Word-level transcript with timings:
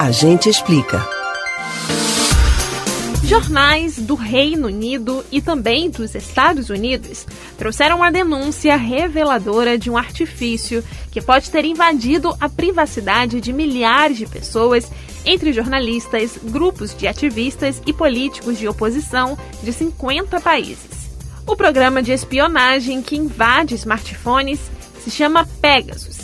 A 0.00 0.10
gente 0.10 0.48
explica. 0.48 1.06
Jornais 3.22 3.98
do 3.98 4.14
Reino 4.14 4.68
Unido 4.68 5.22
e 5.30 5.42
também 5.42 5.90
dos 5.90 6.14
Estados 6.14 6.70
Unidos 6.70 7.26
trouxeram 7.58 8.02
a 8.02 8.10
denúncia 8.10 8.76
reveladora 8.76 9.76
de 9.76 9.90
um 9.90 9.98
artifício 9.98 10.82
que 11.10 11.20
pode 11.20 11.50
ter 11.50 11.66
invadido 11.66 12.34
a 12.40 12.48
privacidade 12.48 13.42
de 13.42 13.52
milhares 13.52 14.16
de 14.16 14.24
pessoas, 14.24 14.90
entre 15.26 15.52
jornalistas, 15.52 16.38
grupos 16.44 16.96
de 16.96 17.06
ativistas 17.06 17.82
e 17.86 17.92
políticos 17.92 18.58
de 18.58 18.66
oposição 18.66 19.36
de 19.62 19.70
50 19.70 20.40
países. 20.40 21.10
O 21.46 21.54
programa 21.54 22.02
de 22.02 22.12
espionagem 22.12 23.02
que 23.02 23.18
invade 23.18 23.74
smartphones 23.74 24.60
se 25.04 25.10
chama 25.10 25.46
Pegasus. 25.60 26.19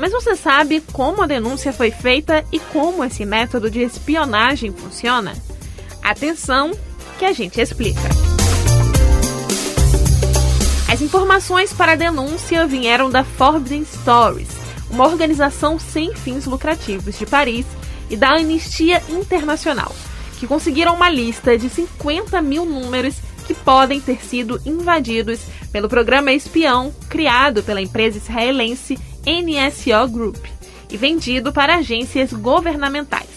Mas 0.00 0.12
você 0.12 0.34
sabe 0.34 0.82
como 0.92 1.22
a 1.22 1.26
denúncia 1.26 1.74
foi 1.74 1.90
feita 1.90 2.42
e 2.50 2.58
como 2.58 3.04
esse 3.04 3.26
método 3.26 3.70
de 3.70 3.82
espionagem 3.82 4.72
funciona? 4.72 5.34
Atenção, 6.02 6.70
que 7.18 7.24
a 7.26 7.32
gente 7.32 7.60
explica. 7.60 8.08
As 10.90 11.02
informações 11.02 11.74
para 11.74 11.92
a 11.92 11.96
denúncia 11.96 12.66
vieram 12.66 13.10
da 13.10 13.22
Forbidden 13.22 13.84
Stories, 13.84 14.48
uma 14.90 15.06
organização 15.06 15.78
sem 15.78 16.14
fins 16.14 16.46
lucrativos 16.46 17.18
de 17.18 17.26
Paris, 17.26 17.66
e 18.08 18.16
da 18.16 18.30
Anistia 18.30 19.02
Internacional, 19.08 19.94
que 20.38 20.46
conseguiram 20.46 20.94
uma 20.94 21.10
lista 21.10 21.56
de 21.56 21.68
50 21.68 22.40
mil 22.40 22.64
números 22.64 23.16
que 23.46 23.54
podem 23.54 24.00
ter 24.00 24.24
sido 24.24 24.60
invadidos 24.64 25.40
pelo 25.70 25.88
programa 25.88 26.32
espião 26.32 26.92
criado 27.08 27.62
pela 27.62 27.80
empresa 27.80 28.16
israelense 28.16 28.98
NSO 29.26 30.08
Group 30.08 30.44
e 30.90 30.96
vendido 30.96 31.52
para 31.52 31.76
agências 31.76 32.32
governamentais. 32.32 33.28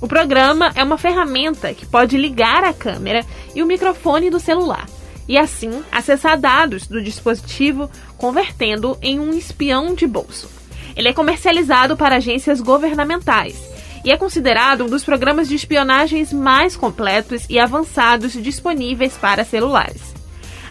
O 0.00 0.08
programa 0.08 0.72
é 0.74 0.82
uma 0.82 0.96
ferramenta 0.96 1.74
que 1.74 1.84
pode 1.84 2.16
ligar 2.16 2.64
a 2.64 2.72
câmera 2.72 3.24
e 3.54 3.62
o 3.62 3.66
microfone 3.66 4.30
do 4.30 4.40
celular 4.40 4.86
e 5.28 5.38
assim 5.38 5.82
acessar 5.92 6.38
dados 6.38 6.86
do 6.86 7.00
dispositivo, 7.00 7.88
convertendo 8.18 8.98
em 9.00 9.20
um 9.20 9.30
espião 9.30 9.94
de 9.94 10.06
bolso. 10.06 10.50
Ele 10.96 11.08
é 11.08 11.12
comercializado 11.12 11.96
para 11.96 12.16
agências 12.16 12.60
governamentais 12.60 13.56
e 14.04 14.10
é 14.10 14.16
considerado 14.16 14.84
um 14.84 14.88
dos 14.88 15.04
programas 15.04 15.48
de 15.48 15.54
espionagens 15.54 16.32
mais 16.32 16.76
completos 16.76 17.46
e 17.48 17.58
avançados 17.58 18.32
disponíveis 18.32 19.16
para 19.16 19.44
celulares. 19.44 20.19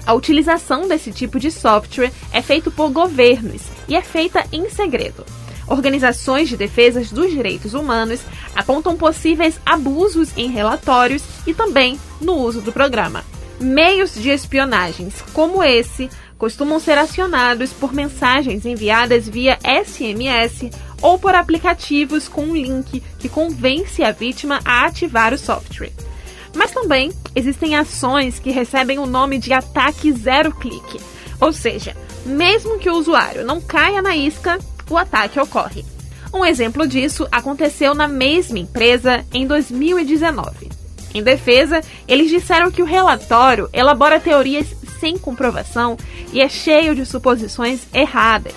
A 0.05 0.14
utilização 0.14 0.88
desse 0.88 1.11
tipo 1.11 1.39
de 1.39 1.52
software 1.52 2.11
é 2.31 2.42
feito 2.42 2.72
por 2.72 2.89
governos 2.89 3.64
e 3.88 3.95
é 3.95 4.02
feita 4.02 4.44
em 4.52 4.69
segredo. 4.69 5.25
Organizações 5.67 6.50
de 6.50 6.58
defesa 6.58 7.00
dos 7.14 7.30
direitos 7.30 7.73
humanos 7.73 8.22
apontam 8.56 8.97
possíveis 8.97 9.59
abusos 9.66 10.30
em 10.36 10.50
relatórios 10.50 11.23
e 11.45 11.53
também 11.53 12.00
no 12.19 12.33
uso 12.38 12.59
do 12.61 12.72
programa. 12.72 13.23
Meios 13.59 14.16
de 14.16 14.30
espionagens 14.30 15.22
como 15.33 15.64
esse 15.64 16.09
costumam 16.39 16.80
ser 16.80 16.97
acionados 16.97 17.72
por 17.72 17.94
mensagens 17.94 18.66
enviadas 18.66 19.28
via 19.28 19.59
SMS 19.61 20.72
ou 21.02 21.19
por 21.19 21.36
aplicativos 21.36 22.28
com 22.28 22.45
um 22.45 22.56
link 22.56 23.03
que 23.19 23.30
convence 23.30 24.02
a 24.02 24.11
vítima 24.11 24.59
a 24.66 24.86
ativar 24.86 25.34
o 25.34 25.38
software. 25.38 26.09
Mas 26.53 26.72
também 26.72 27.11
existem 27.36 27.75
ações 27.75 28.39
que 28.39 28.52
recebem 28.52 29.00
o 29.00 29.05
nome 29.05 29.38
de 29.38 29.53
ataque 29.53 30.11
zero 30.11 30.52
clique, 30.53 31.00
ou 31.39 31.53
seja, 31.53 31.95
mesmo 32.25 32.80
que 32.80 32.89
o 32.89 32.95
usuário 32.95 33.45
não 33.45 33.61
caia 33.61 34.02
na 34.02 34.16
isca, 34.16 34.59
o 34.89 34.97
ataque 34.97 35.39
ocorre. 35.39 35.86
Um 36.33 36.45
exemplo 36.45 36.88
disso 36.88 37.28
aconteceu 37.31 37.95
na 37.95 38.08
mesma 38.08 38.59
empresa 38.59 39.25
em 39.33 39.47
2019. 39.47 40.69
Em 41.14 41.23
defesa, 41.23 41.81
eles 42.08 42.30
disseram 42.30 42.69
que 42.69 42.84
o 42.84 42.86
relatório 42.86 43.69
elabora 43.73 44.19
teorias 44.19 44.67
sem 45.00 45.17
comprovação 45.17 45.97
e 46.31 46.41
é 46.41 46.47
cheio 46.47 46.94
de 46.94 47.06
suposições 47.06 47.88
erradas. 47.94 48.53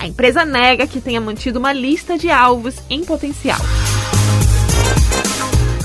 A 0.00 0.06
empresa 0.06 0.44
nega 0.44 0.86
que 0.86 1.00
tenha 1.00 1.20
mantido 1.20 1.60
uma 1.60 1.72
lista 1.72 2.18
de 2.18 2.28
alvos 2.28 2.76
em 2.90 3.04
potencial. 3.04 3.60